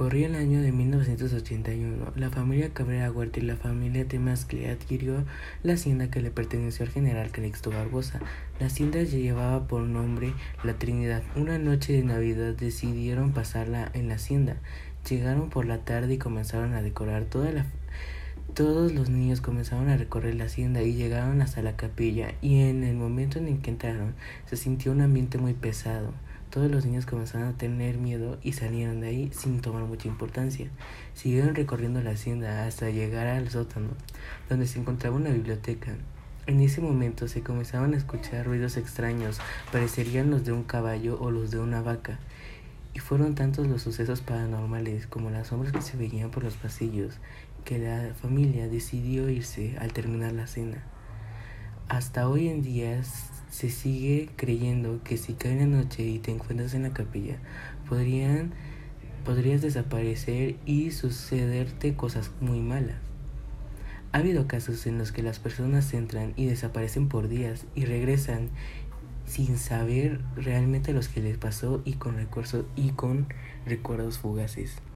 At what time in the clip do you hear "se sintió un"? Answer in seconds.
24.46-25.02